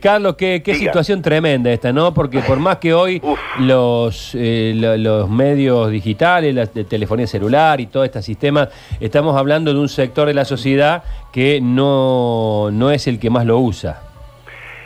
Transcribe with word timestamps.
Carlos, 0.00 0.36
qué, 0.36 0.62
situación 0.64 1.22
tremenda 1.22 1.72
esta, 1.72 1.92
¿no? 1.92 2.14
Porque 2.14 2.38
por 2.38 2.60
más 2.60 2.76
que 2.76 2.94
hoy 2.94 3.20
Uf. 3.20 3.36
los, 3.58 4.32
eh, 4.36 4.72
lo- 4.76 4.96
los 4.96 5.28
medios 5.28 5.90
digitales, 5.90 6.54
la 6.54 6.66
de 6.66 6.84
telefonía 6.84 7.26
celular 7.26 7.80
y 7.80 7.86
todo 7.88 8.04
este 8.04 8.22
sistema, 8.22 8.68
estamos 9.00 9.36
hablando 9.36 9.74
de 9.74 9.80
un 9.80 9.88
sector 9.88 10.28
de 10.28 10.34
la 10.34 10.44
sociedad 10.44 11.02
que 11.32 11.58
no, 11.60 12.68
no 12.70 12.92
es 12.92 13.08
el 13.08 13.18
que 13.18 13.28
más 13.28 13.44
lo 13.44 13.58
usa. 13.58 14.00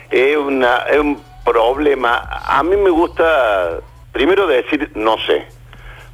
Es, 0.09 0.35
una, 0.35 0.77
es 0.91 0.97
un 0.97 1.19
problema. 1.45 2.17
A 2.47 2.63
mí 2.63 2.75
me 2.75 2.89
gusta 2.89 3.81
primero 4.13 4.47
decir 4.47 4.93
no 4.95 5.17
sé, 5.27 5.43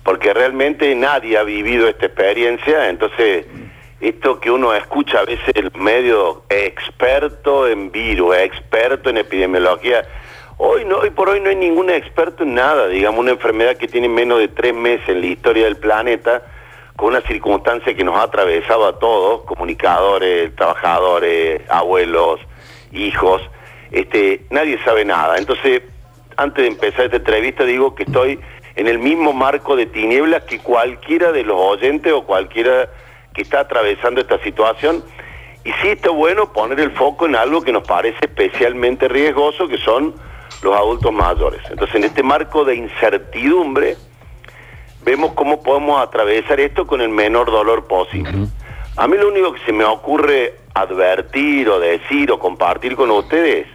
porque 0.03 0.33
realmente 0.33 0.93
nadie 0.93 1.37
ha 1.37 1.43
vivido 1.43 1.87
esta 1.87 2.07
experiencia, 2.07 2.89
entonces 2.89 3.45
esto 4.01 4.39
que 4.39 4.49
uno 4.49 4.73
escucha 4.73 5.19
a 5.19 5.25
veces 5.25 5.49
el 5.55 5.71
medio 5.75 6.43
experto 6.49 7.67
en 7.67 7.91
virus, 7.91 8.37
experto 8.37 9.09
en 9.09 9.17
epidemiología, 9.17 10.05
hoy 10.57 10.85
no, 10.85 10.97
hoy 10.99 11.09
por 11.09 11.29
hoy 11.29 11.41
no 11.41 11.49
hay 11.49 11.55
ningún 11.55 11.89
experto 11.89 12.43
en 12.43 12.55
nada, 12.55 12.87
digamos 12.87 13.19
una 13.19 13.31
enfermedad 13.31 13.75
que 13.77 13.87
tiene 13.87 14.07
menos 14.07 14.39
de 14.39 14.47
tres 14.47 14.73
meses 14.73 15.09
en 15.09 15.21
la 15.21 15.27
historia 15.27 15.65
del 15.65 15.77
planeta, 15.77 16.43
con 16.95 17.09
una 17.09 17.21
circunstancia 17.21 17.93
que 17.93 18.03
nos 18.03 18.15
ha 18.15 18.23
atravesado 18.23 18.85
a 18.85 18.99
todos, 18.99 19.43
comunicadores, 19.43 20.55
trabajadores, 20.55 21.61
abuelos, 21.69 22.39
hijos, 22.91 23.41
este, 23.91 24.41
nadie 24.49 24.77
sabe 24.83 25.05
nada. 25.05 25.37
Entonces, 25.37 25.81
antes 26.37 26.63
de 26.63 26.67
empezar 26.69 27.05
esta 27.05 27.17
entrevista 27.17 27.63
digo 27.63 27.95
que 27.95 28.03
estoy 28.03 28.39
en 28.75 28.87
el 28.87 28.99
mismo 28.99 29.33
marco 29.33 29.75
de 29.75 29.85
tinieblas 29.85 30.43
que 30.43 30.59
cualquiera 30.59 31.31
de 31.31 31.43
los 31.43 31.57
oyentes 31.57 32.13
o 32.13 32.23
cualquiera 32.23 32.89
que 33.33 33.41
está 33.41 33.61
atravesando 33.61 34.21
esta 34.21 34.41
situación. 34.43 35.03
Y 35.63 35.71
sí 35.81 35.89
está 35.89 36.09
bueno 36.09 36.51
poner 36.53 36.79
el 36.79 36.91
foco 36.91 37.25
en 37.25 37.35
algo 37.35 37.61
que 37.61 37.71
nos 37.71 37.85
parece 37.85 38.17
especialmente 38.21 39.07
riesgoso, 39.07 39.67
que 39.67 39.77
son 39.77 40.15
los 40.63 40.75
adultos 40.75 41.11
mayores. 41.11 41.61
Entonces, 41.69 41.95
en 41.95 42.03
este 42.05 42.23
marco 42.23 42.65
de 42.65 42.75
incertidumbre, 42.75 43.97
vemos 45.03 45.33
cómo 45.33 45.61
podemos 45.61 46.01
atravesar 46.01 46.59
esto 46.59 46.87
con 46.87 47.01
el 47.01 47.09
menor 47.09 47.51
dolor 47.51 47.87
posible. 47.87 48.47
A 48.97 49.07
mí 49.07 49.17
lo 49.17 49.29
único 49.29 49.53
que 49.53 49.59
se 49.65 49.71
me 49.71 49.83
ocurre 49.83 50.55
advertir 50.73 51.69
o 51.69 51.79
decir 51.79 52.31
o 52.31 52.39
compartir 52.39 52.95
con 52.95 53.11
ustedes, 53.11 53.67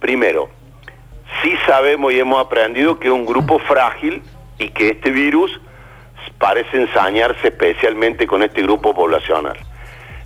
primero, 0.00 0.48
sí 1.42 1.52
sabemos 1.66 2.12
y 2.12 2.20
hemos 2.20 2.44
aprendido 2.44 2.98
que 2.98 3.08
es 3.08 3.14
un 3.14 3.26
grupo 3.26 3.58
frágil 3.58 4.22
y 4.58 4.70
que 4.70 4.90
este 4.90 5.10
virus 5.10 5.60
parece 6.38 6.76
ensañarse 6.80 7.48
especialmente 7.48 8.26
con 8.26 8.42
este 8.42 8.62
grupo 8.62 8.94
poblacional. 8.94 9.56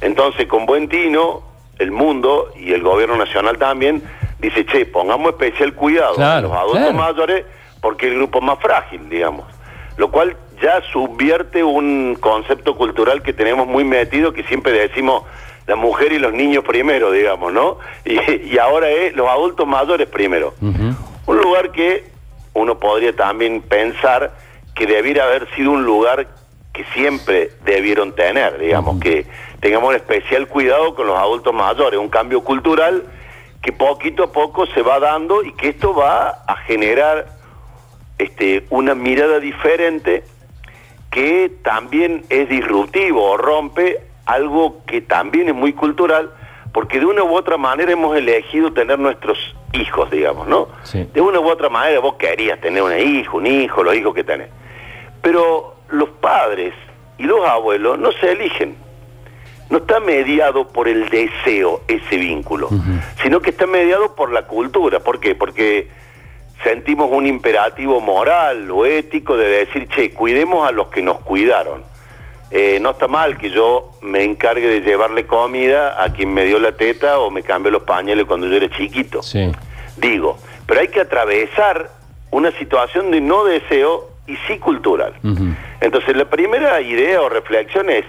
Entonces, 0.01 0.47
con 0.47 0.67
buen 0.67 0.89
tino, 0.89 1.42
el 1.79 1.91
mundo 1.91 2.51
y 2.57 2.73
el 2.73 2.83
gobierno 2.83 3.17
nacional 3.17 3.59
también 3.59 4.03
dice, 4.39 4.65
che, 4.67 4.87
pongamos 4.87 5.31
especial 5.33 5.75
cuidado 5.75 6.15
Claro, 6.15 6.39
a 6.39 6.41
los 6.42 6.53
adultos 6.59 6.81
claro. 6.92 6.98
mayores 6.98 7.45
porque 7.81 8.07
es 8.07 8.12
el 8.12 8.19
grupo 8.19 8.41
más 8.41 8.59
frágil, 8.61 9.09
digamos. 9.09 9.45
Lo 9.97 10.11
cual 10.11 10.37
ya 10.62 10.83
subvierte 10.92 11.62
un 11.65 12.17
concepto 12.20 12.77
cultural 12.77 13.23
que 13.23 13.33
tenemos 13.33 13.67
muy 13.67 13.85
metido, 13.85 14.33
que 14.33 14.42
siempre 14.45 14.73
decimos 14.73 15.25
la 15.67 15.77
mujer 15.77 16.12
y 16.12 16.19
los 16.19 16.33
niños 16.33 16.64
primero, 16.64 17.11
digamos, 17.12 17.53
¿no? 17.53 17.79
Y, 18.05 18.19
y 18.55 18.59
ahora 18.59 18.89
es 18.91 19.14
los 19.14 19.29
adultos 19.29 19.67
mayores 19.67 20.09
primero. 20.09 20.55
Un 20.61 21.37
lugar 21.39 21.70
que 21.73 22.05
uno 22.55 22.79
podría 22.79 23.14
también 23.14 23.62
pensar 23.62 24.33
que 24.81 24.86
debiera 24.86 25.25
haber 25.25 25.47
sido 25.55 25.73
un 25.73 25.84
lugar 25.84 26.27
que 26.73 26.86
siempre 26.95 27.50
debieron 27.67 28.14
tener, 28.14 28.59
digamos, 28.59 28.98
que 28.98 29.27
tengamos 29.61 29.91
un 29.91 29.95
especial 29.95 30.48
cuidado 30.48 30.95
con 30.95 31.06
los 31.06 31.19
adultos 31.19 31.53
mayores, 31.53 32.00
un 32.00 32.09
cambio 32.09 32.42
cultural 32.42 33.05
que 33.61 33.73
poquito 33.73 34.23
a 34.23 34.33
poco 34.33 34.64
se 34.64 34.81
va 34.81 34.98
dando 34.98 35.45
y 35.45 35.53
que 35.53 35.69
esto 35.69 35.92
va 35.95 36.31
a 36.47 36.56
generar 36.64 37.27
este, 38.17 38.64
una 38.70 38.95
mirada 38.95 39.39
diferente 39.39 40.25
que 41.11 41.53
también 41.62 42.25
es 42.30 42.48
disruptivo 42.48 43.23
o 43.23 43.36
rompe 43.36 44.01
algo 44.24 44.83
que 44.86 45.02
también 45.02 45.48
es 45.48 45.55
muy 45.55 45.74
cultural, 45.74 46.30
porque 46.73 47.01
de 47.01 47.05
una 47.05 47.23
u 47.23 47.36
otra 47.36 47.58
manera 47.58 47.92
hemos 47.92 48.17
elegido 48.17 48.73
tener 48.73 48.98
nuestros 48.98 49.36
hijos, 49.74 50.11
digamos, 50.11 50.48
¿no? 50.48 50.68
Sí. 50.85 51.07
De 51.12 51.20
una 51.20 51.39
u 51.39 51.51
otra 51.51 51.68
manera 51.68 52.01
vos 52.01 52.14
querías 52.14 52.58
tener 52.62 52.83
un 52.83 52.98
hijo, 52.98 53.36
un 53.36 53.47
hijo, 53.47 53.83
los 53.83 53.95
hijos 53.95 54.14
que 54.14 54.24
tenés. 54.24 54.48
Pero 55.23 55.77
los 55.89 56.08
padres 56.20 56.75
y 57.19 57.25
los 57.25 57.47
abuelos 57.47 57.98
no 57.98 58.13
se 58.13 58.33
eligen. 58.33 58.77
No 59.69 59.79
está 59.79 60.01
mediado 60.01 60.67
por 60.69 60.89
el 60.89 61.08
deseo 61.11 61.83
ese 61.86 62.17
vínculo, 62.17 62.69
sino 63.23 63.41
que 63.41 63.51
está 63.51 63.67
mediado 63.67 64.17
por 64.17 64.33
la 64.33 64.47
cultura. 64.47 64.98
¿Por 64.98 65.20
qué? 65.20 65.36
Porque 65.36 65.89
sentimos 66.64 67.09
un 67.13 67.27
imperativo 67.27 68.01
moral 68.01 68.69
o 68.70 68.85
ético 68.85 69.36
de 69.36 69.47
decir, 69.47 69.89
che, 69.89 70.13
cuidemos 70.13 70.69
a 70.69 70.73
los 70.73 70.89
que 70.89 71.03
nos 71.03 71.20
cuidaron. 71.20 71.85
Eh, 72.51 72.79
no 72.80 72.91
está 72.91 73.07
mal 73.07 73.39
que 73.39 73.51
yo 73.51 73.92
me 74.03 74.25
encargue 74.25 74.67
de 74.67 74.80
llevarle 74.80 75.25
comida 75.25 76.03
a 76.03 76.13
quien 76.13 76.35
me 76.35 76.45
dio 76.45 76.59
la 76.59 76.73
teta 76.73 77.20
o 77.20 77.30
me 77.30 77.45
cambió 77.45 77.70
los 77.70 77.85
pañales 77.85 78.25
cuando 78.25 78.48
yo 78.48 78.57
era 78.57 78.69
chiquito. 78.70 79.23
Sí. 79.23 79.53
Digo, 79.97 80.36
pero 80.67 80.80
hay 80.80 80.89
que 80.89 81.01
atravesar 81.01 81.91
una 82.33 82.51
situación 82.53 83.13
de 83.13 83.20
no 83.20 83.45
deseo 83.45 84.10
y 84.30 84.36
sí 84.46 84.58
cultural. 84.58 85.14
Entonces, 85.80 86.17
la 86.17 86.24
primera 86.24 86.80
idea 86.80 87.20
o 87.20 87.29
reflexión 87.29 87.91
es, 87.91 88.05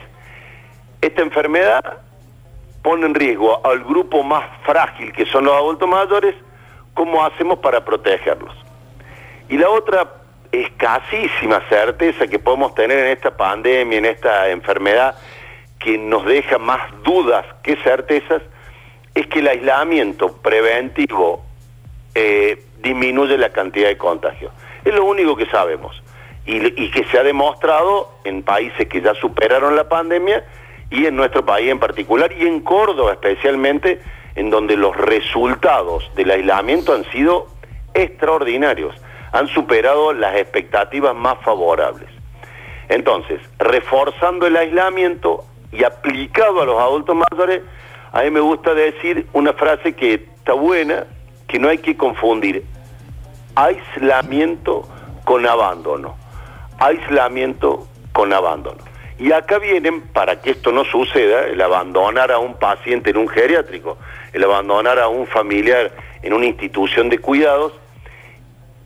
esta 1.02 1.22
enfermedad 1.22 1.98
pone 2.84 3.08
en 3.08 3.16
riesgo 3.16 3.66
al 3.66 3.84
grupo 3.84 4.24
más 4.24 4.44
frágil, 4.64 5.12
que 5.14 5.26
son 5.26 5.46
los 5.46 5.56
adultos 5.56 5.90
mayores, 5.90 6.36
¿cómo 6.94 7.24
hacemos 7.24 7.60
para 7.60 7.84
protegerlos? 7.84 8.54
Y 9.50 9.58
la 9.58 9.70
otra 9.70 10.14
escasísima 10.52 11.62
certeza 11.70 12.28
que 12.28 12.38
podemos 12.38 12.76
tener 12.76 13.00
en 13.00 13.08
esta 13.08 13.36
pandemia, 13.36 13.98
en 13.98 14.06
esta 14.06 14.50
enfermedad, 14.50 15.16
que 15.80 15.98
nos 15.98 16.26
deja 16.26 16.60
más 16.60 16.82
dudas 17.04 17.46
que 17.64 17.76
certezas, 17.78 18.44
es 19.16 19.26
que 19.28 19.40
el 19.40 19.48
aislamiento 19.48 20.34
preventivo 20.38 21.44
eh, 22.14 22.64
disminuye 22.82 23.38
la 23.38 23.50
cantidad 23.50 23.88
de 23.88 23.98
contagios. 23.98 24.52
Es 24.84 24.94
lo 24.94 25.06
único 25.06 25.36
que 25.36 25.46
sabemos. 25.48 26.02
Y, 26.46 26.90
que 26.90 27.04
se 27.06 27.20
ha 27.20 27.24
demostrado 27.24 28.10
en 28.24 28.42
países 28.42 28.88
que 28.88 29.00
ya 29.00 29.14
superaron 29.14 29.76
la 29.76 29.88
pandemia 29.88 30.44
y 30.90 31.06
en 31.06 31.16
nuestro 31.16 31.46
país 31.46 31.70
en 31.70 31.80
particular 31.80 32.32
y 32.34 32.48
en 32.48 32.62
Córdoba 32.62 33.14
especialmente, 33.14 34.02
en 34.36 34.50
donde 34.50 34.76
los 34.76 34.98
resultados 34.98 36.10
del 36.16 36.32
aislamiento 36.32 36.94
han 36.96 37.06
sido 37.12 37.48
extraordinarios, 37.94 38.96
han 39.32 39.48
superado 39.50 40.14
las 40.14 40.36
expectativas 40.36 41.16
más 41.16 41.38
favorables. 41.44 42.10
Entonces, 42.90 43.40
reforzando 43.60 44.48
el 44.48 44.58
aislamiento 44.58 45.46
y 45.72 45.84
aplicado 45.84 46.62
a 46.62 46.66
los 46.66 46.80
adultos 46.80 47.16
mayores, 47.16 47.62
a 48.12 48.24
mí 48.24 48.32
me 48.32 48.42
gusta 48.42 48.74
decir 48.74 49.28
una 49.32 49.54
frase 49.54 49.94
que 49.94 50.16
está 50.16 50.54
buena, 50.54 51.06
que 51.48 51.60
no 51.60 51.70
hay 51.70 51.78
que 51.78 51.96
confundir 51.96 52.66
aislamiento 53.56 54.88
con 55.24 55.46
abandono. 55.46 56.16
Aislamiento 56.80 57.88
con 58.14 58.34
abandono. 58.34 58.80
Y 59.20 59.32
acá 59.32 59.60
vienen, 59.60 60.02
para 60.02 60.42
que 60.42 60.52
esto 60.52 60.72
no 60.72 60.84
suceda, 60.84 61.46
el 61.46 61.62
abandonar 61.62 62.32
a 62.32 62.40
un 62.40 62.56
paciente 62.56 63.12
en 63.12 63.18
un 63.18 63.28
geriátrico, 63.28 63.98
el 64.34 64.44
abandonar 64.44 65.00
a 65.00 65.08
un 65.10 65.28
familiar 65.28 65.92
en 66.24 66.34
una 66.34 66.48
institución 66.48 67.10
de 67.10 67.20
cuidados, 67.20 67.74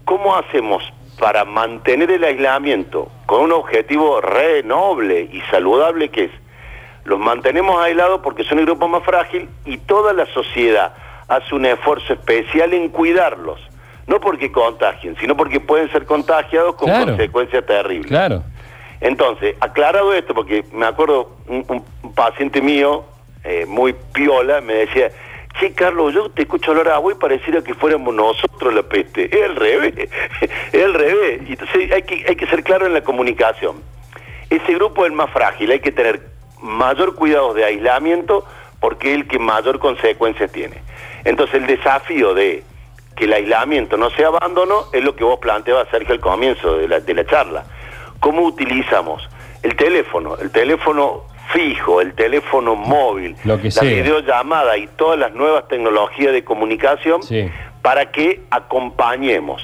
¿cómo 0.04 0.36
hacemos 0.36 0.84
para 1.20 1.46
mantener 1.46 2.12
el 2.12 2.24
aislamiento 2.26 3.10
con 3.26 3.44
un 3.44 3.54
objetivo 3.54 4.20
re 4.20 4.62
noble 4.64 5.22
y 5.32 5.40
saludable 5.50 6.10
que 6.10 6.26
es? 6.26 6.32
Los 7.06 7.20
mantenemos 7.20 7.82
aislados 7.82 8.20
porque 8.22 8.44
son 8.44 8.60
el 8.60 8.66
grupo 8.66 8.88
más 8.88 9.04
frágil 9.04 9.48
y 9.64 9.78
toda 9.78 10.12
la 10.12 10.26
sociedad 10.26 10.96
hace 11.28 11.56
un 11.56 11.66
esfuerzo 11.66 12.14
especial 12.14 12.74
en 12.74 12.90
cuidarlos. 12.90 13.60
No 14.08 14.20
porque 14.20 14.52
contagien, 14.52 15.16
sino 15.20 15.36
porque 15.36 15.60
pueden 15.60 15.92
ser 15.92 16.06
contagiados 16.06 16.76
con 16.76 16.90
Claro. 16.90 17.06
consecuencias 17.08 17.66
terribles. 17.66 18.08
Claro. 18.08 18.44
Entonces, 19.02 19.56
aclarado 19.60 20.14
esto, 20.14 20.34
porque 20.34 20.64
me 20.72 20.86
acuerdo 20.86 21.32
un, 21.48 21.84
paciente 22.14 22.62
mío, 22.62 23.04
eh, 23.44 23.66
muy 23.68 23.94
piola, 24.14 24.62
me 24.62 24.74
decía, 24.74 25.10
che, 25.60 25.74
Carlos, 25.74 26.14
yo 26.14 26.30
te 26.30 26.44
escucho 26.44 26.72
hablar 26.72 26.90
a 26.90 26.98
vos 27.00 27.14
y 27.14 27.18
pareciera 27.20 27.62
que 27.62 27.74
fuéramos 27.74 28.14
nosotros 28.14 28.74
la 28.74 28.84
peste. 28.84 29.26
Es 29.36 29.42
el 29.42 29.56
revés, 29.56 29.94
es 29.98 30.74
el 30.74 30.94
revés. 30.94 31.42
Y 31.48 31.54
entonces 31.54 31.92
hay 31.92 32.04
que, 32.04 32.26
hay 32.28 32.36
que 32.36 32.48
ser 32.48 32.64
claro 32.64 32.86
en 32.86 32.94
la 32.94 33.02
comunicación. 33.02 33.82
Ese 34.50 34.76
grupo 34.76 35.04
es 35.04 35.12
el 35.12 35.18
más 35.18 35.30
frágil, 35.32 35.72
hay 35.72 35.80
que 35.80 35.92
tener 35.92 36.22
mayor 36.62 37.16
cuidado 37.16 37.54
de 37.54 37.66
aislamiento 37.66 38.46
porque 38.80 39.10
es 39.14 39.16
el 39.16 39.28
que 39.28 39.40
mayor 39.40 39.80
consecuencia 39.80 40.48
tiene. 40.48 40.78
Entonces 41.24 41.56
el 41.56 41.68
desafío 41.68 42.34
de 42.34 42.64
que 43.16 43.26
el 43.26 43.34
aislamiento 43.34 43.98
no 43.98 44.10
sea 44.12 44.28
abandono 44.28 44.86
es 44.92 45.04
lo 45.04 45.16
que 45.16 45.24
vos 45.24 45.40
planteabas, 45.40 45.88
Sergio, 45.90 46.14
al 46.14 46.20
comienzo 46.20 46.78
de 46.78 46.88
la, 46.88 47.00
de 47.00 47.14
la 47.14 47.26
charla. 47.26 47.64
¿Cómo 48.20 48.44
utilizamos 48.44 49.28
el 49.64 49.76
teléfono? 49.76 50.38
El 50.38 50.52
teléfono 50.52 51.24
fijo, 51.54 52.02
el 52.02 52.14
teléfono 52.14 52.76
móvil, 52.76 53.36
Lo 53.44 53.58
que 53.58 53.66
la 53.66 53.72
sea. 53.72 53.84
videollamada 53.84 54.78
y 54.78 54.88
todas 54.88 55.18
las 55.20 55.34
nuevas 55.34 55.68
tecnologías 55.68 56.34
de 56.34 56.44
comunicación 56.44 57.22
Sí. 57.24 57.50
para 57.82 58.12
que 58.12 58.42
acompañemos. 58.52 59.62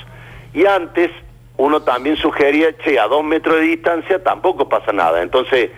Y 0.53 0.65
antes 0.65 1.09
uno 1.57 1.81
también 1.81 2.15
sugería, 2.17 2.75
che, 2.83 2.99
a 2.99 3.07
dos 3.07 3.23
metros 3.23 3.55
de 3.57 3.61
distancia 3.63 4.23
tampoco 4.23 4.69
pasa 4.69 4.91
nada. 4.93 5.21
Entonces, 5.21 5.69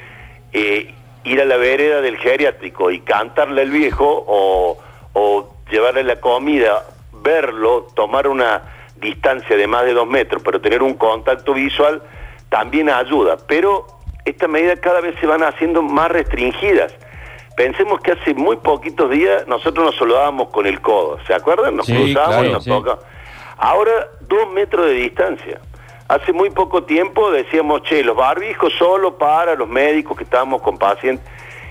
eh, 0.52 0.94
ir 1.24 1.42
a 1.42 1.46
la 1.46 1.58
vereda 1.58 2.02
del 2.02 2.18
geriátrico 2.18 2.92
y 2.92 3.00
cantarle 3.00 3.62
al 3.62 3.69
viejo 3.72 4.06
o, 4.28 4.78
o 5.14 5.54
llevarle 5.72 6.04
la 6.04 6.18
comida, 6.19 6.84
verlo, 7.24 7.88
tomar 7.96 8.28
una 8.28 8.62
distancia 8.98 9.58
de 9.58 9.68
más 9.68 9.86
de 9.86 9.94
dos 9.94 10.08
metros, 10.08 10.42
pero 10.44 10.62
tener 10.62 10.84
un 10.84 10.94
contacto 10.94 11.54
visual 11.54 12.02
también 12.50 12.90
ayuda. 12.90 13.38
Pero 13.48 13.88
estas 14.25 14.50
medidas 14.50 14.80
cada 14.80 15.02
vez 15.02 15.16
se 15.20 15.25
van 15.25 15.44
haciendo 15.44 15.81
más 15.81 16.12
restringidas. 16.12 16.94
Pensemos 17.56 18.00
que 18.02 18.14
hace 18.14 18.34
muy 18.34 18.58
poquitos 18.58 19.10
días 19.12 19.48
nosotros 19.48 19.86
nos 19.86 19.96
saludábamos 19.96 20.50
con 20.50 20.66
el 20.66 20.81
codo, 20.81 21.20
¿se 21.28 21.34
acuerdan? 21.34 21.75
Nos 21.75 21.86
Sí, 21.86 21.94
cruzábamos 21.94 22.36
claro, 22.36 22.50
y 22.50 22.52
nos 22.52 22.64
sí. 22.64 22.70
tocábamos. 22.70 23.06
Ahora, 23.58 24.08
dos 24.22 24.50
metros 24.52 24.88
de 24.88 24.94
distancia. 24.94 25.60
Hace 26.08 26.34
muy 26.34 26.50
poco 26.50 26.84
tiempo 26.84 27.31
decíamos, 27.31 27.84
che, 27.84 28.04
los 28.04 28.16
barbijos 28.16 28.74
solo 28.78 29.18
para 29.18 29.56
los 29.56 29.69
médicos 29.69 30.18
que 30.18 30.24
estábamos 30.24 30.62
con 30.62 30.78
pacientes. 30.78 31.26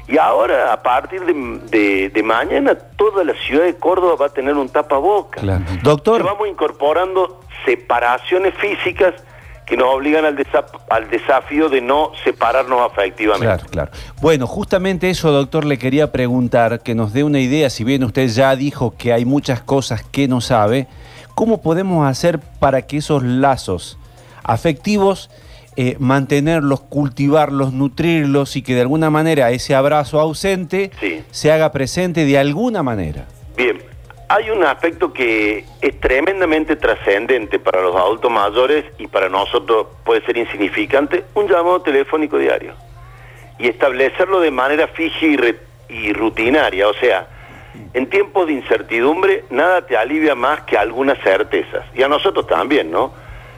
Y 0.09 0.19
ahora, 0.19 0.73
a 0.73 0.83
partir 0.83 1.25
de, 1.25 1.33
de- 1.71 2.09
de 2.11 2.23
mañana, 2.23 2.75
toda 2.97 3.23
la 3.25 3.35
ciudad 3.35 3.65
de 3.65 3.77
Córdoba 3.77 4.17
va 4.21 4.27
a 4.27 4.31
tener 4.31 4.55
un 4.55 4.69
tapabocas. 4.69 5.43
Claro. 5.43 5.65
Doctor, 5.83 6.23
vamos 6.25 6.49
incorporando 6.49 7.41
separaciones 7.65 8.55
físicas 8.55 9.15
que 9.65 9.77
nos 9.77 9.95
obligan 9.95 10.25
al, 10.25 10.37
desa- 10.37 10.67
al 10.91 11.09
desafío 11.09 11.69
de 11.69 11.81
no 11.81 12.11
separarnos 12.25 12.81
afectivamente. 12.91 13.47
Claro, 13.47 13.65
claro. 13.71 13.91
Bueno, 14.21 14.47
justamente 14.49 15.09
eso, 15.09 15.31
doctor, 15.31 15.65
le 15.65 15.79
quería 15.79 16.11
preguntar, 16.11 16.81
que 16.81 16.95
nos 16.97 17.13
dé 17.13 17.23
una 17.23 17.39
idea, 17.39 17.71
si 17.71 17.85
bien 17.85 18.03
usted 18.03 18.27
ya 18.29 18.55
dijo 18.57 18.95
que 18.99 19.13
hay 19.13 19.25
muchas 19.25 19.63
cosas 19.63 20.03
que 20.03 20.27
no 20.27 20.41
sabe, 20.41 20.89
¿cómo 21.37 21.63
podemos 21.63 22.07
hacer 22.07 22.41
para 22.59 22.83
que 22.83 22.97
esos 22.99 23.23
lazos 23.23 23.99
afectivos, 24.43 25.31
eh, 25.77 25.97
mantenerlos, 25.99 26.81
cultivarlos, 26.83 27.73
nutrirlos 27.73 28.57
y 28.57 28.63
que 28.63 28.75
de 28.75 28.83
alguna 28.83 29.11
manera 29.11 29.51
ese 29.51 29.75
abrazo 29.75 30.21
ausente 30.21 30.91
Sí. 31.01 31.23
se 31.31 31.51
haga 31.53 31.73
presente 31.73 32.25
de 32.25 32.39
alguna 32.39 32.83
manera? 32.83 33.27
Bien, 33.57 33.81
hay 34.29 34.51
un 34.51 34.65
aspecto 34.65 35.13
que 35.13 35.65
es 35.81 36.01
tremendamente 36.01 36.77
trascendente 36.77 37.59
para 37.59 37.81
los 37.83 37.95
adultos 37.97 38.31
mayores 38.31 38.85
y 38.99 39.07
para 39.07 39.29
nosotros 39.29 39.87
puede 40.05 40.25
ser 40.25 40.37
insignificante, 40.37 41.25
un 41.35 41.49
llamado 41.49 41.81
telefónico 41.83 42.39
diario. 42.39 42.73
Y 43.59 43.69
establecerlo 43.69 44.41
de 44.41 44.51
manera 44.51 44.89
fija 44.89 45.25
y, 45.27 45.37
re- 45.37 45.59
y 45.89 46.13
rutinaria, 46.13 46.89
o 46.89 46.95
sea, 46.95 47.29
en 47.95 48.09
tiempos 48.09 48.47
de 48.47 48.55
incertidumbre 48.55 49.45
nada 49.51 49.87
te 49.87 49.97
alivia 49.97 50.35
más 50.35 50.63
que 50.63 50.77
algunas 50.77 51.19
certezas. 51.23 51.85
Y 51.95 52.03
a 52.03 52.09
nosotros 52.09 52.47
también, 52.47 52.91
¿no? 52.91 53.13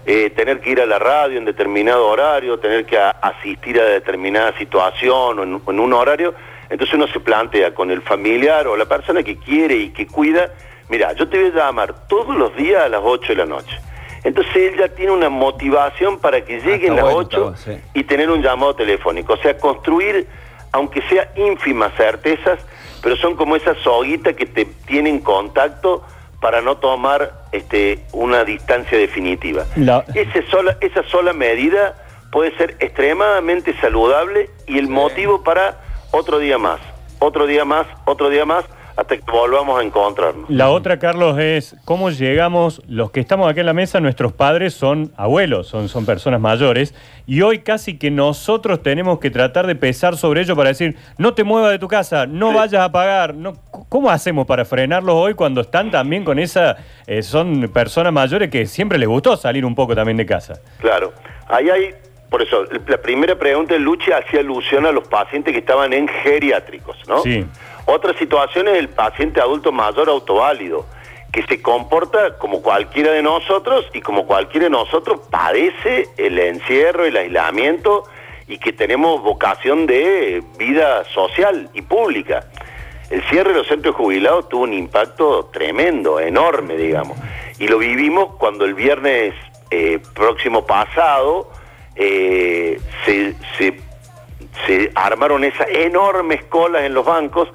Eh, 0.07 0.31
tener 0.37 0.61
que 0.61 0.71
ir 0.71 0.81
a 0.83 0.87
la 0.87 0.99
radio 0.99 1.39
en 1.39 1.47
determinado 1.47 2.07
horario, 2.09 2.59
tener 2.59 2.85
que 2.85 2.99
a- 2.99 3.11
asistir 3.11 3.81
a 3.81 3.85
determinada 3.85 4.57
situación 4.59 5.39
o 5.39 5.43
en, 5.43 5.61
en 5.67 5.81
un 5.81 5.93
horario, 5.95 6.35
entonces 6.69 6.95
uno 6.95 7.07
se 7.07 7.21
plantea 7.21 7.73
con 7.75 7.91
el 7.91 8.03
familiar 8.03 8.67
o 8.67 8.77
la 8.77 8.85
persona 8.85 9.23
que 9.23 9.39
quiere 9.39 9.77
y 9.77 9.89
que 9.91 10.07
cuida, 10.07 10.51
mira, 10.91 11.15
yo 11.15 11.27
te 11.29 11.39
voy 11.41 11.51
a 11.59 11.65
llamar 11.67 12.07
todos 12.07 12.37
los 12.37 12.55
días 12.55 12.83
a 12.83 12.89
las 12.91 13.01
8 13.03 13.29
de 13.29 13.37
la 13.37 13.47
noche. 13.47 13.79
Entonces 14.25 14.55
él 14.57 14.77
ya 14.79 14.89
tiene 14.89 15.13
una 15.13 15.29
motivación 15.31 16.19
para 16.19 16.43
que 16.45 16.61
lleguen 16.61 16.93
está 16.93 17.03
las 17.05 17.05
bueno, 17.05 17.19
8 17.19 17.55
está 17.55 17.71
bueno, 17.71 17.83
sí. 17.85 17.91
y 17.99 18.05
tener 18.05 18.31
un 18.31 18.43
llamado 18.43 18.75
telefónico. 18.75 19.35
O 19.35 19.37
sea, 19.39 19.57
construir, 19.59 20.27
aunque 20.73 21.01
sea 21.09 21.31
ínfimas 21.37 21.95
certezas, 21.95 22.59
pero 23.03 23.17
son 23.17 23.37
como 23.37 23.57
esa 23.57 23.75
soguita 23.77 24.33
que 24.35 24.47
te 24.47 24.65
tiene 24.87 25.09
en 25.11 25.21
contacto 25.21 26.03
para 26.45 26.61
no 26.61 26.77
tomar 26.77 27.33
este, 27.53 28.01
una 28.13 28.45
distancia 28.45 28.99
definitiva. 28.99 29.65
La- 29.77 30.05
Ese 30.15 30.47
sola, 30.51 30.77
esa 30.83 31.03
sola 31.05 31.33
medida 31.33 31.95
puede 32.31 32.55
ser 32.59 32.77
extremadamente 32.81 33.75
saludable 33.81 34.51
y 34.67 34.77
el 34.77 34.89
motivo 34.89 35.43
para 35.43 35.81
otro 36.11 36.39
día 36.39 36.59
más, 36.59 36.81
otro 37.19 37.47
día 37.47 37.65
más, 37.65 37.87
otro 38.05 38.29
día 38.29 38.45
más, 38.45 38.67
hasta 38.97 39.17
que 39.17 39.23
volvamos 39.33 39.81
a 39.81 39.83
encontrarnos. 39.83 40.49
La 40.51 40.69
otra, 40.71 40.99
Carlos, 41.01 41.37
es 41.39 41.75
cómo 41.85 42.11
llegamos, 42.11 42.81
los 42.89 43.11
que 43.11 43.19
estamos 43.21 43.51
aquí 43.51 43.59
en 43.61 43.67
la 43.67 43.73
mesa, 43.73 43.99
nuestros 43.99 44.33
padres 44.33 44.73
son 44.75 45.13
abuelos, 45.17 45.67
son, 45.67 45.89
son 45.89 46.05
personas 46.07 46.41
mayores, 46.41 46.95
y 47.27 47.41
hoy 47.41 47.61
casi 47.61 47.99
que 47.99 48.11
nosotros 48.13 48.83
tenemos 48.85 49.19
que 49.19 49.31
tratar 49.33 49.67
de 49.67 49.75
pesar 49.75 50.17
sobre 50.17 50.43
ello 50.43 50.55
para 50.55 50.69
decir, 50.69 50.97
no 51.19 51.35
te 51.35 51.43
muevas 51.43 51.73
de 51.73 51.79
tu 51.81 51.89
casa, 51.89 52.27
no 52.27 52.51
Sí. 52.51 52.57
vayas 52.57 52.83
a 52.83 52.93
pagar. 52.93 53.35
No, 53.35 53.55
¿Cómo 53.95 54.11
hacemos 54.11 54.45
para 54.45 54.65
frenarlos 54.65 55.15
hoy 55.15 55.35
cuando 55.35 55.61
están 55.61 55.93
también 55.93 56.25
con 56.25 56.41
esa, 56.41 56.79
eh, 57.07 57.23
son 57.23 57.71
personas 57.73 58.13
mayores 58.13 58.51
que 58.51 58.67
siempre 58.67 58.99
les 58.99 59.09
gustó 59.09 59.37
salir 59.37 59.65
un 59.65 59.77
poco 59.77 59.95
también 59.95 60.17
de 60.17 60.27
casa? 60.27 60.61
Claro, 60.81 61.13
ahí 61.47 61.71
hay, 61.71 61.95
por 62.29 62.43
eso, 62.43 62.65
la 62.89 62.99
primera 62.99 63.39
pregunta 63.39 63.75
de 63.75 63.79
Luchi 63.79 64.11
hacía 64.11 64.41
alusión 64.41 64.85
a 64.85 64.91
los 64.91 65.07
pacientes 65.07 65.53
que 65.53 65.61
estaban 65.61 65.93
en 65.93 66.09
geriátricos, 66.09 66.97
¿no? 67.07 67.21
Sí. 67.21 67.47
Otra 67.87 68.19
situación 68.19 68.67
es 68.67 68.79
el 68.79 68.89
paciente 68.89 69.41
adulto 69.41 69.71
mayor 69.71 70.09
autoválido, 70.09 70.87
que 71.31 71.45
se 71.45 71.63
comporta 71.63 72.37
como 72.39 72.63
cualquiera 72.63 73.13
de 73.13 73.23
nosotros 73.23 73.87
y 73.95 74.01
como 74.01 74.27
cualquiera 74.27 74.65
de 74.65 74.71
nosotros 74.71 75.21
padece 75.31 76.09
el 76.17 76.37
encierro, 76.41 77.05
el 77.05 77.17
aislamiento 77.17 78.03
y 78.49 78.59
que 78.59 78.73
tenemos 78.73 79.23
vocación 79.23 79.87
de 79.87 80.43
vida 80.59 81.05
social 81.15 81.71
y 81.75 81.83
pública. 81.83 82.45
El 83.11 83.23
cierre 83.29 83.53
de 83.53 83.59
los 83.59 83.69
centros 83.69 83.95
jubilados 83.95 84.49
tuvo 84.49 84.63
un 84.65 84.73
impacto 84.73 85.51
tremendo, 85.53 86.19
enorme, 86.19 86.77
digamos. 86.77 87.19
Y 87.59 87.69
lo 87.69 87.79
vivimos 87.79 88.35
cuando 88.37 88.65
el 88.65 88.75
viernes 88.75 89.35
eh, 89.71 90.01
próximo 90.15 90.65
pasado 90.67 91.51
eh, 91.97 92.81
se, 93.05 93.35
armaron 94.95 95.45
esas 95.45 95.69
enormes 95.69 96.45
colas 96.45 96.85
en 96.85 96.95
los 96.95 97.05
bancos 97.05 97.49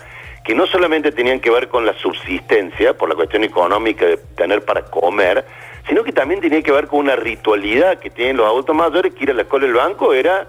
que 0.44 0.54
no 0.56 0.68
solamente 0.68 1.12
tenían 1.12 1.40
que 1.40 1.50
ver 1.50 1.68
con 1.68 1.86
la 1.86 1.94
subsistencia, 1.94 2.98
por 2.98 3.10
la 3.10 3.16
cuestión 3.16 3.44
económica 3.44 4.06
de 4.06 4.18
tener 4.18 4.64
para 4.64 4.84
comer, 4.84 5.46
sino 5.88 6.04
que 6.04 6.12
también 6.12 6.42
tenía 6.42 6.62
que 6.62 6.72
ver 6.72 6.88
con 6.88 7.00
una 7.00 7.16
ritualidad 7.16 8.00
que 8.00 8.10
tienen 8.10 8.38
los 8.38 8.46
adultos 8.46 8.76
mayores, 8.76 9.14
que 9.14 9.24
ir 9.24 9.32
a 9.32 9.34
la 9.34 9.46
cola 9.46 9.66
del 9.66 9.76
banco 9.76 10.14
era 10.14 10.48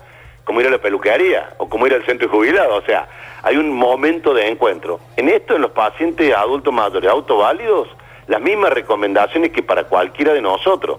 como 0.51 0.63
ir 0.63 0.67
a 0.67 0.71
la 0.71 0.79
peluquería 0.79 1.51
o 1.59 1.69
como 1.69 1.87
ir 1.87 1.95
al 1.95 2.05
centro 2.05 2.27
de 2.27 2.35
jubilado, 2.35 2.75
o 2.75 2.83
sea, 2.83 3.07
hay 3.45 3.57
un 3.57 3.71
momento 3.71 4.35
de 4.35 4.49
encuentro. 4.49 4.99
En 5.17 5.29
esto, 5.29 5.55
en 5.55 5.63
los 5.63 5.71
pacientes 5.71 6.35
adultos 6.35 6.75
mayores 6.75 7.09
autoválidos, 7.09 7.87
las 8.27 8.41
mismas 8.41 8.73
recomendaciones 8.73 9.53
que 9.53 9.63
para 9.63 9.85
cualquiera 9.85 10.33
de 10.33 10.43
nosotros. 10.43 10.99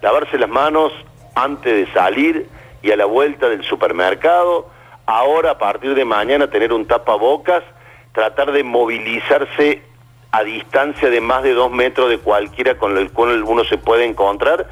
Lavarse 0.00 0.38
las 0.38 0.48
manos 0.48 0.94
antes 1.34 1.74
de 1.74 1.92
salir 1.92 2.48
y 2.80 2.90
a 2.90 2.96
la 2.96 3.04
vuelta 3.04 3.50
del 3.50 3.62
supermercado, 3.64 4.70
ahora 5.04 5.50
a 5.50 5.58
partir 5.58 5.94
de 5.94 6.06
mañana 6.06 6.48
tener 6.48 6.72
un 6.72 6.86
tapabocas, 6.86 7.64
tratar 8.12 8.50
de 8.50 8.62
movilizarse 8.62 9.82
a 10.30 10.42
distancia 10.42 11.10
de 11.10 11.20
más 11.20 11.42
de 11.42 11.52
dos 11.52 11.70
metros 11.70 12.08
de 12.08 12.16
cualquiera 12.16 12.78
con 12.78 12.96
el 12.96 13.12
cual 13.12 13.44
uno 13.44 13.62
se 13.64 13.76
puede 13.76 14.06
encontrar, 14.06 14.66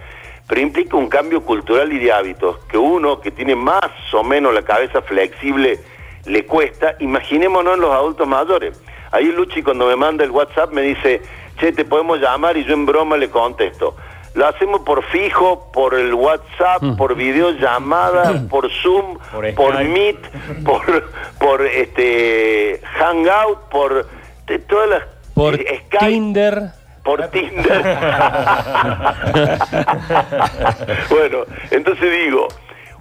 pero 0.46 0.60
implica 0.60 0.96
un 0.96 1.08
cambio 1.08 1.42
cultural 1.42 1.92
y 1.92 1.98
de 1.98 2.12
hábitos, 2.12 2.58
que 2.66 2.78
uno 2.78 3.20
que 3.20 3.30
tiene 3.30 3.56
más 3.56 3.90
o 4.12 4.22
menos 4.22 4.52
la 4.52 4.62
cabeza 4.62 5.02
flexible 5.02 5.80
le 6.26 6.46
cuesta, 6.46 6.96
imaginémonos 7.00 7.74
en 7.74 7.80
los 7.80 7.90
adultos 7.92 8.26
mayores. 8.26 8.80
Ahí 9.10 9.26
Luchi 9.26 9.62
cuando 9.62 9.86
me 9.86 9.96
manda 9.96 10.24
el 10.24 10.30
WhatsApp 10.30 10.72
me 10.72 10.82
dice, 10.82 11.22
che, 11.58 11.72
te 11.72 11.84
podemos 11.84 12.18
llamar 12.18 12.56
y 12.56 12.64
yo 12.64 12.74
en 12.74 12.86
broma 12.86 13.16
le 13.16 13.30
contesto. 13.30 13.96
Lo 14.34 14.48
hacemos 14.48 14.80
por 14.80 15.04
fijo, 15.04 15.70
por 15.72 15.94
el 15.94 16.12
WhatsApp, 16.12 16.82
por 16.98 17.14
videollamada, 17.14 18.42
por 18.50 18.68
Zoom, 18.82 19.18
Por. 19.54 19.84
Meet, 19.84 20.18
por, 20.64 21.04
por 21.38 21.64
este 21.64 22.80
Hangout, 22.98 23.58
por 23.70 24.08
de 24.46 24.58
todas 24.58 24.88
las 24.88 25.02
Por 25.34 25.54
eh, 25.54 25.82
Skype, 25.86 26.06
Tinder. 26.06 26.72
Por 27.04 27.22
Tinder. 27.28 27.82
bueno, 31.10 31.44
entonces 31.70 32.24
digo, 32.24 32.48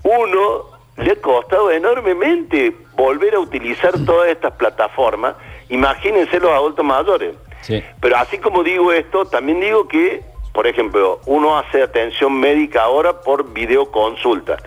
uno 0.04 0.66
le 0.98 1.14
ha 1.14 1.16
costado 1.16 1.72
enormemente 1.72 2.76
volver 2.96 3.36
a 3.36 3.40
utilizar 3.40 3.94
todas 4.06 4.30
estas 4.30 4.54
plataformas. 4.54 5.36
Imagínense 5.70 6.40
los 6.40 6.52
adultos 6.52 6.86
mayores. 6.86 7.36
Sí. 7.62 7.82
Pero 8.02 8.18
así 8.18 8.38
como 8.38 8.62
digo 8.62 8.92
esto, 8.92 9.26
también 9.26 9.62
digo 9.62 9.88
que, 9.88 10.22
por 10.52 10.68
ejemplo, 10.68 11.22
uno 11.26 11.58
hace 11.58 11.82
atención 11.82 12.40
médica 12.40 12.84
ahora 12.84 13.22
por 13.22 13.54
videoconsulta, 13.54 14.58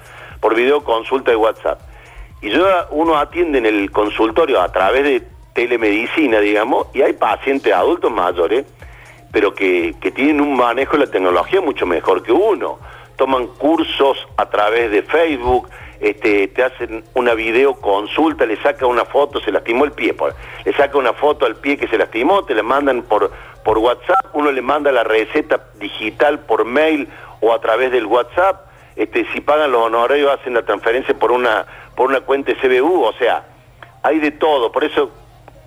por 0.40 0.54
videoconsulta 0.54 1.30
de 1.30 1.36
WhatsApp. 1.36 1.80
Y 2.40 2.50
yo, 2.50 2.66
uno 2.90 3.18
atiende 3.18 3.58
en 3.58 3.66
el 3.66 3.90
consultorio 3.90 4.60
a 4.60 4.72
través 4.72 5.04
de 5.04 5.22
telemedicina, 5.52 6.40
digamos, 6.40 6.86
y 6.94 7.02
hay 7.02 7.12
pacientes 7.14 7.72
adultos 7.72 8.10
mayores, 8.10 8.66
pero 9.36 9.54
que, 9.54 9.94
que 10.00 10.10
tienen 10.12 10.40
un 10.40 10.56
manejo 10.56 10.92
de 10.92 11.04
la 11.04 11.10
tecnología 11.10 11.60
mucho 11.60 11.84
mejor 11.84 12.22
que 12.22 12.32
uno. 12.32 12.78
Toman 13.16 13.48
cursos 13.48 14.16
a 14.38 14.46
través 14.48 14.90
de 14.90 15.02
Facebook, 15.02 15.68
este, 16.00 16.48
te 16.48 16.64
hacen 16.64 17.04
una 17.12 17.34
videoconsulta, 17.34 18.46
le 18.46 18.56
saca 18.62 18.86
una 18.86 19.04
foto, 19.04 19.38
se 19.42 19.52
lastimó 19.52 19.84
el 19.84 19.92
pie, 19.92 20.14
le 20.64 20.72
saca 20.72 20.96
una 20.96 21.12
foto 21.12 21.44
al 21.44 21.56
pie 21.56 21.76
que 21.76 21.86
se 21.86 21.98
lastimó, 21.98 22.46
te 22.46 22.54
la 22.54 22.62
mandan 22.62 23.02
por, 23.02 23.30
por 23.62 23.76
WhatsApp, 23.76 24.24
uno 24.32 24.50
le 24.50 24.62
manda 24.62 24.90
la 24.90 25.04
receta 25.04 25.60
digital 25.78 26.38
por 26.38 26.64
mail 26.64 27.06
o 27.42 27.52
a 27.52 27.60
través 27.60 27.92
del 27.92 28.06
WhatsApp, 28.06 28.64
este, 28.96 29.26
si 29.34 29.42
pagan 29.42 29.70
los 29.70 29.82
honorarios 29.82 30.32
hacen 30.32 30.54
la 30.54 30.62
transferencia 30.62 31.14
por 31.18 31.30
una, 31.30 31.66
por 31.94 32.08
una 32.08 32.22
cuenta 32.22 32.54
CBU, 32.54 33.02
o 33.02 33.12
sea, 33.18 33.44
hay 34.02 34.18
de 34.18 34.30
todo, 34.30 34.72
por 34.72 34.82
eso, 34.82 35.10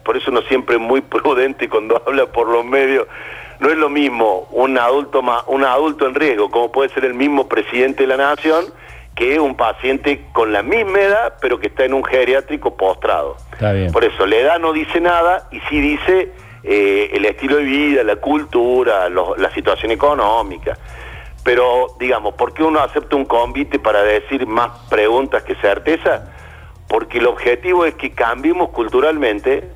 por 0.03 0.17
eso 0.17 0.31
uno 0.31 0.41
siempre 0.41 0.77
es 0.77 0.81
muy 0.81 1.01
prudente 1.01 1.69
cuando 1.69 2.01
habla 2.03 2.25
por 2.25 2.47
los 2.47 2.65
medios. 2.65 3.05
No 3.59 3.69
es 3.69 3.77
lo 3.77 3.89
mismo 3.89 4.47
un 4.51 4.77
adulto 4.77 5.21
ma- 5.21 5.43
un 5.47 5.63
adulto 5.65 6.07
en 6.07 6.15
riesgo, 6.15 6.49
como 6.49 6.71
puede 6.71 6.89
ser 6.93 7.05
el 7.05 7.13
mismo 7.13 7.47
presidente 7.47 8.03
de 8.03 8.07
la 8.07 8.17
nación, 8.17 8.65
que 9.15 9.37
un 9.39 9.55
paciente 9.55 10.25
con 10.31 10.53
la 10.53 10.63
misma 10.63 10.99
edad, 11.01 11.33
pero 11.41 11.59
que 11.59 11.67
está 11.67 11.83
en 11.83 11.93
un 11.93 12.03
geriátrico 12.05 12.77
postrado. 12.77 13.35
Está 13.51 13.73
bien. 13.73 13.91
Por 13.91 14.05
eso, 14.05 14.25
la 14.25 14.37
edad 14.37 14.59
no 14.59 14.71
dice 14.71 15.01
nada 15.01 15.49
y 15.51 15.59
sí 15.69 15.81
dice 15.81 16.31
eh, 16.63 17.09
el 17.13 17.25
estilo 17.25 17.57
de 17.57 17.63
vida, 17.63 18.03
la 18.03 18.15
cultura, 18.17 19.09
lo- 19.09 19.35
la 19.35 19.51
situación 19.53 19.91
económica. 19.91 20.77
Pero, 21.43 21.87
digamos, 21.99 22.33
¿por 22.35 22.53
qué 22.53 22.63
uno 22.63 22.79
acepta 22.79 23.15
un 23.15 23.25
convite 23.25 23.79
para 23.79 24.03
decir 24.03 24.45
más 24.45 24.71
preguntas 24.89 25.43
que 25.43 25.55
certeza? 25.55 26.31
Porque 26.87 27.17
el 27.19 27.27
objetivo 27.27 27.85
es 27.85 27.95
que 27.95 28.11
cambiemos 28.11 28.69
culturalmente, 28.69 29.69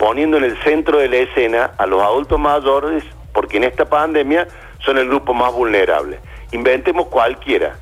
poniendo 0.00 0.38
en 0.38 0.44
el 0.44 0.56
centro 0.64 0.98
de 0.98 1.10
la 1.10 1.16
escena 1.16 1.72
a 1.76 1.84
los 1.84 2.02
adultos 2.02 2.40
mayores, 2.40 3.04
porque 3.34 3.58
en 3.58 3.64
esta 3.64 3.84
pandemia 3.84 4.48
son 4.82 4.96
el 4.96 5.06
grupo 5.06 5.34
más 5.34 5.52
vulnerable. 5.52 6.18
Inventemos 6.52 7.08
cualquiera, 7.08 7.76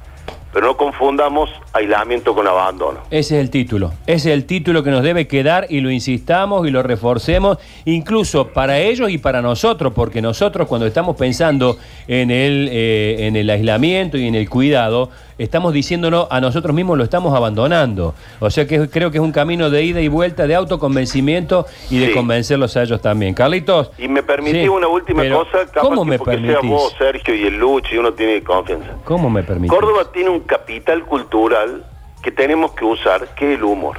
pero 0.52 0.66
no 0.66 0.76
confundamos 0.76 1.48
aislamiento 1.72 2.34
con 2.34 2.48
abandono. 2.48 3.02
Ese 3.12 3.36
es 3.36 3.44
el 3.44 3.50
título. 3.50 3.92
Ese 4.08 4.30
es 4.30 4.34
el 4.34 4.46
título 4.46 4.82
que 4.82 4.90
nos 4.90 5.04
debe 5.04 5.28
quedar 5.28 5.66
y 5.70 5.80
lo 5.80 5.92
insistamos 5.92 6.66
y 6.66 6.72
lo 6.72 6.82
reforcemos, 6.82 7.58
incluso 7.84 8.48
para 8.48 8.80
ellos 8.80 9.10
y 9.10 9.18
para 9.18 9.40
nosotros, 9.40 9.92
porque 9.94 10.20
nosotros 10.20 10.66
cuando 10.66 10.88
estamos 10.88 11.14
pensando 11.16 11.78
en 12.08 12.32
el, 12.32 12.68
eh, 12.72 13.28
en 13.28 13.36
el 13.36 13.48
aislamiento 13.48 14.18
y 14.18 14.26
en 14.26 14.34
el 14.34 14.50
cuidado, 14.50 15.10
estamos 15.38 15.72
diciéndonos 15.72 16.26
a 16.30 16.40
nosotros 16.40 16.74
mismos 16.74 16.98
lo 16.98 17.04
estamos 17.04 17.34
abandonando. 17.34 18.14
O 18.40 18.50
sea 18.50 18.66
que 18.66 18.88
creo 18.90 19.10
que 19.10 19.18
es 19.18 19.22
un 19.24 19.32
camino 19.32 19.70
de 19.70 19.82
ida 19.84 20.00
y 20.00 20.08
vuelta 20.08 20.46
de 20.46 20.54
autoconvencimiento 20.54 21.66
y 21.90 21.98
de 21.98 22.08
Sí. 22.08 22.12
convencerlos 22.12 22.76
a 22.76 22.82
ellos 22.82 23.00
también. 23.00 23.34
Carlitos. 23.34 23.90
Y 23.98 24.08
me 24.08 24.22
permití 24.22 24.62
Sí, 24.62 24.68
una 24.68 24.88
última 24.88 25.22
cosa, 25.30 25.66
capaz 25.66 25.80
¿Cómo 25.80 26.04
que 26.04 26.10
me 26.10 26.18
porque 26.18 26.32
permitís? 26.32 26.60
sea 26.60 26.68
vos, 26.70 26.94
Sergio, 26.98 27.34
y 27.34 27.46
el 27.46 27.58
Luchi, 27.58 27.96
uno 27.96 28.12
tiene 28.12 28.42
confianza. 28.42 28.88
¿Cómo 29.04 29.30
me 29.30 29.42
permitís? 29.42 29.70
Córdoba 29.70 30.10
tiene 30.12 30.30
un 30.30 30.40
capital 30.40 31.04
cultural 31.04 31.84
que 32.22 32.30
tenemos 32.32 32.72
que 32.72 32.84
usar, 32.84 33.28
que 33.36 33.52
es 33.52 33.58
el 33.58 33.64
humor. 33.64 33.96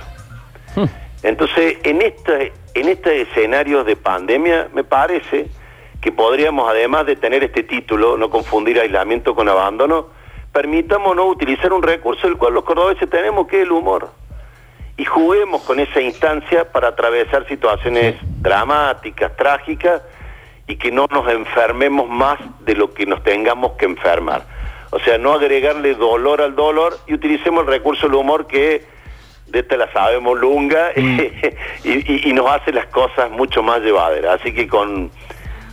Hmm. 0.76 0.86
Entonces, 1.24 1.78
en 1.84 2.02
este, 2.02 2.54
en 2.76 2.90
este 2.90 3.22
escenario 3.22 3.84
de 3.84 3.96
pandemia, 3.96 4.70
me 4.74 4.84
parece 4.84 5.48
que 6.02 6.12
podríamos, 6.12 6.70
además 6.70 7.06
de 7.06 7.16
tener 7.18 7.44
este 7.44 7.64
título, 7.64 8.18
no 8.18 8.30
confundir 8.30 8.80
aislamiento 8.80 9.36
con 9.36 9.50
abandono, 9.50 10.08
permitámonos 10.52 11.26
utilizar 11.28 11.72
un 11.74 11.84
recurso 11.84 12.28
del 12.28 12.38
cual 12.38 12.54
los 12.54 12.64
cordobeses 12.64 13.10
tenemos, 13.10 13.48
que 13.48 13.58
es 13.58 13.64
el 13.64 13.72
humor. 13.72 14.10
Y 14.98 15.06
juguemos 15.06 15.62
con 15.64 15.80
esa 15.80 16.02
instancia 16.02 16.72
para 16.72 16.90
atravesar 16.90 17.48
situaciones 17.48 18.16
dramáticas, 18.42 19.36
trágicas, 19.38 20.02
y 20.68 20.76
que 20.76 20.92
no 20.92 21.08
nos 21.10 21.28
enfermemos 21.32 22.08
más 22.10 22.38
de 22.62 22.76
lo 22.76 22.94
que 22.94 23.06
nos 23.06 23.24
tengamos 23.24 23.72
que 23.74 23.86
enfermar. 23.86 24.44
O 24.92 25.00
sea, 25.00 25.18
no 25.18 25.34
agregarle 25.34 25.96
dolor 25.96 26.42
al 26.42 26.56
dolor 26.56 26.98
y 27.08 27.14
utilicemos 27.14 27.62
el 27.62 27.68
recurso 27.68 28.08
del 28.08 28.16
humor 28.16 28.46
que 28.48 28.84
de 29.48 29.60
esta 29.60 29.78
la 29.78 29.92
sabemos 29.92 30.38
lunga 30.38 30.92
Mm. 30.96 31.20
y, 31.84 31.90
y- 31.92 32.30
y 32.30 32.34
nos 32.34 32.48
hace 32.52 32.72
las 32.72 32.86
cosas 32.88 33.32
mucho 33.32 33.64
más 33.64 33.82
llevaderas. 33.82 34.40
Así 34.42 34.54
que 34.54 34.68
con... 34.68 35.10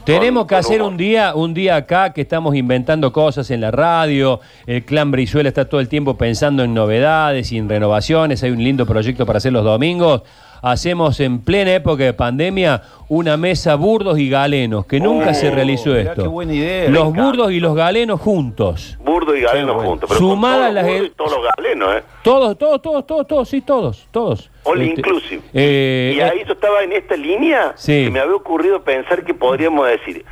Tenemos 0.06 0.46
que 0.46 0.54
hacer 0.54 0.82
un 0.82 0.96
día, 0.96 1.34
un 1.34 1.52
día 1.52 1.74
acá 1.74 2.12
que 2.12 2.20
estamos 2.20 2.54
inventando 2.54 3.12
cosas 3.12 3.50
en 3.50 3.60
la 3.60 3.72
radio. 3.72 4.38
El 4.64 4.84
clan 4.84 5.10
Brizuela 5.10 5.48
está 5.48 5.68
todo 5.68 5.80
el 5.80 5.88
tiempo 5.88 6.16
pensando 6.16 6.62
en 6.62 6.74
novedades 6.74 7.50
y 7.50 7.58
en 7.58 7.68
renovaciones. 7.68 8.40
Hay 8.44 8.52
un 8.52 8.62
lindo 8.62 8.86
proyecto 8.86 9.26
para 9.26 9.38
hacer 9.38 9.52
los 9.52 9.64
domingos. 9.64 10.22
Hacemos 10.62 11.20
en 11.20 11.40
plena 11.40 11.74
época 11.74 12.04
de 12.04 12.12
pandemia 12.12 12.82
una 13.08 13.36
mesa 13.36 13.74
burdos 13.76 14.18
y 14.18 14.28
galenos, 14.28 14.86
que 14.86 14.98
nunca 14.98 15.30
Oh, 15.30 15.34
se 15.34 15.50
realizó 15.50 15.90
mirá 15.90 16.10
esto. 16.10 16.22
qué 16.22 16.28
buena 16.28 16.54
idea. 16.54 16.88
Los 16.90 17.12
burdos 17.12 17.52
y 17.52 17.60
los 17.60 17.74
galenos 17.76 18.20
juntos. 18.20 18.96
Burdo 19.00 19.36
y 19.36 19.42
galeno 19.42 19.66
Qué 19.68 19.72
bueno. 19.74 19.90
juntos. 19.90 20.08
Pero 20.08 20.18
Sumada 20.20 20.56
con 20.56 20.62
todos 20.64 20.74
las- 20.74 20.84
burdos 20.86 21.06
y 21.06 21.10
todos 21.14 21.30
los 21.32 21.40
galenos, 21.56 21.94
¿eh? 21.96 22.02
Todos, 22.22 22.58
todos, 22.58 22.82
todos, 22.82 23.06
todos, 23.06 23.26
todos, 23.26 23.48
sí, 23.48 23.60
todos, 23.60 24.08
todos. 24.10 24.50
All 24.64 24.80
Este, 24.82 25.00
inclusive. 25.00 25.42
eh, 25.54 26.14
y 26.16 26.20
ahí 26.20 26.42
yo 26.46 26.52
estaba 26.54 26.82
en 26.82 26.92
esta 26.92 27.16
línea 27.16 27.72
Sí. 27.76 28.04
que 28.04 28.10
me 28.10 28.18
había 28.20 28.34
ocurrido 28.34 28.82
pensar 28.82 29.24
que 29.24 29.34
podríamos 29.34 29.86
decir 29.86 30.24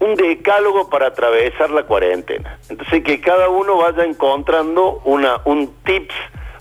un 0.00 0.14
decálogo 0.16 0.90
para 0.90 1.06
atravesar 1.06 1.70
la 1.70 1.84
cuarentena. 1.84 2.58
Entonces 2.68 3.02
que 3.04 3.20
cada 3.20 3.48
uno 3.48 3.76
vaya 3.78 4.04
encontrando 4.04 5.00
una 5.04 5.40
un 5.44 5.72
tips 5.84 6.14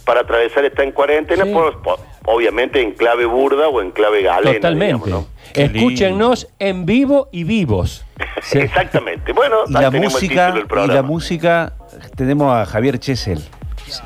para 0.05 0.21
atravesar 0.21 0.63
esta 0.63 0.83
en 0.83 0.91
cuarentena, 0.91 1.43
Sí. 1.45 1.51
por- 1.51 1.81
por- 1.81 1.99
obviamente 2.25 2.81
en 2.81 2.91
clave 2.91 3.25
burda 3.25 3.67
o 3.67 3.81
en 3.81 3.91
clave 3.91 4.21
galena. 4.21 4.55
Totalmente. 4.55 5.05
digamos, 5.05 5.27
Escúchennos 5.53 6.47
en 6.59 6.85
vivo 6.85 7.29
y 7.31 7.43
vivos. 7.43 8.05
Exactamente. 8.53 9.33
Bueno, 9.33 9.57
Y 9.67 9.73
la 9.73 9.87
el 9.87 9.99
música, 9.99 10.53
y 10.55 10.87
la 10.87 11.01
música, 11.01 11.73
tenemos 12.15 12.53
a 12.55 12.65
Javier 12.65 12.99
Chesel. 12.99 13.41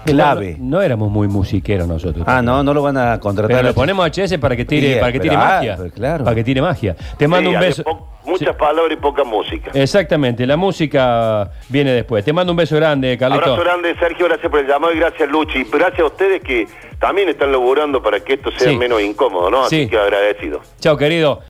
Clave. 0.06 0.56
No, 0.60 0.78
no 0.78 0.82
éramos 0.82 1.12
muy 1.12 1.28
musiqueros 1.28 1.88
nosotros. 1.88 2.26
Ah, 2.28 2.42
no, 2.42 2.64
no 2.64 2.74
lo 2.74 2.82
van 2.82 2.98
a 2.98 3.20
contratar. 3.20 3.58
Pero 3.58 3.68
lo 3.70 3.74
ponemos 3.76 4.06
a 4.06 4.10
HS 4.10 4.38
para 4.40 4.56
que 4.56 4.66
tire, 4.66 4.94
Sí, 4.96 5.00
para 5.00 5.12
que 5.12 5.20
tire 5.20 5.36
pero, 5.36 5.42
ah, 5.44 5.56
magia. 5.58 5.76
pero 5.78 5.92
claro. 5.92 6.24
Para 6.24 6.36
que 6.36 6.44
tire 6.44 6.62
magia. 6.62 6.96
Te 7.18 7.28
mando 7.28 7.50
Sí, 7.50 7.56
un 7.56 7.62
beso. 7.62 7.84
muchas 8.26 8.50
Sí, 8.50 8.56
palabras 8.60 8.98
y 8.98 9.02
poca 9.02 9.24
música. 9.24 9.72
Exactamente, 9.74 10.46
la 10.48 10.58
música 10.58 11.52
viene 11.70 11.92
después. 11.92 12.24
Te 12.26 12.34
mando 12.34 12.52
un 12.54 12.58
beso 12.58 12.76
grande, 12.76 13.18
Carlito. 13.18 13.44
Abrazo 13.44 13.62
grande, 13.64 13.96
Sergio, 14.00 14.26
gracias 14.26 14.50
por 14.50 14.60
el 14.62 14.68
llamado 14.68 14.94
y 14.94 14.98
gracias, 15.00 15.30
Luchi. 15.30 15.64
Gracias 15.72 16.00
a 16.00 16.06
ustedes 16.06 16.42
que 16.42 16.68
también 17.00 17.30
están 17.30 17.52
laburando 17.52 18.02
para 18.02 18.20
que 18.22 18.34
esto 18.34 18.50
sea 18.58 18.70
Sí. 18.72 18.78
menos 18.78 19.02
incómodo, 19.02 19.50
¿no? 19.52 19.66
Así 19.66 19.84
Sí. 19.84 19.90
que 19.90 19.98
agradecido. 19.98 20.62
Chao, 20.80 20.98
querido. 20.98 21.42